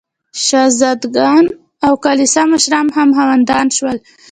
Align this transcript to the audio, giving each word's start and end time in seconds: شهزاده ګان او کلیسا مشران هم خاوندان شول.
شهزاده 0.45 1.07
ګان 1.15 1.45
او 1.85 1.93
کلیسا 2.05 2.43
مشران 2.53 2.87
هم 2.95 3.09
خاوندان 3.15 3.67
شول. 3.77 3.97